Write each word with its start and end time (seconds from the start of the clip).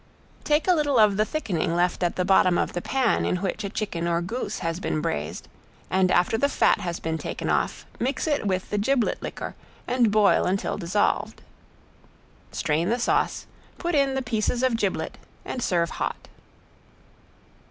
Take 0.43 0.67
a 0.67 0.73
little 0.73 0.97
of 0.97 1.15
the 1.17 1.25
thickening 1.25 1.75
left 1.75 2.01
at 2.01 2.15
the 2.15 2.25
bottom 2.25 2.57
of 2.57 2.73
the 2.73 2.81
pan 2.81 3.23
in 3.23 3.35
which 3.35 3.63
a 3.63 3.69
chicken 3.69 4.07
or 4.07 4.19
goose 4.19 4.57
has 4.65 4.79
been 4.79 4.99
braised, 4.99 5.47
and 5.91 6.09
after 6.09 6.39
the 6.39 6.49
fat 6.49 6.79
has 6.79 6.99
been 6.99 7.19
taken 7.19 7.51
off, 7.51 7.85
mix 7.99 8.25
it 8.25 8.47
with 8.47 8.71
the 8.71 8.79
giblet 8.79 9.21
liquor 9.21 9.53
and 9.85 10.09
boil 10.09 10.45
until 10.45 10.75
dissolved. 10.79 11.43
Strain 12.51 12.89
the 12.89 12.97
sauce, 12.97 13.45
put 13.77 13.93
in 13.93 14.15
the 14.15 14.23
pieces 14.23 14.63
of 14.63 14.75
giblet, 14.75 15.19
and 15.45 15.61
serve 15.61 15.91
hot. 15.91 16.27